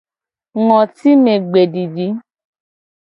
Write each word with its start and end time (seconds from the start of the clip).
Ngotimegbedidi. 0.63 2.07